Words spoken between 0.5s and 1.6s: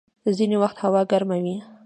وخت هوا ګرمه وي.